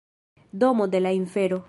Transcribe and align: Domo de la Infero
Domo 0.51 0.87
de 0.87 0.99
la 0.99 1.13
Infero 1.13 1.59